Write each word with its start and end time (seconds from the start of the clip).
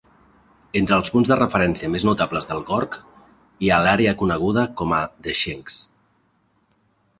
Entre 0.79 0.95
els 1.01 1.11
punts 1.15 1.29
de 1.31 1.35
referència 1.39 1.89
més 1.97 2.05
notables 2.09 2.49
del 2.53 2.63
gorg 2.71 2.97
hi 3.67 3.71
ha 3.71 3.79
l'àrea 3.89 4.17
coneguda 4.25 4.67
com 4.83 4.97
a 5.03 5.05
The 5.29 5.39
Sinks. 5.45 5.81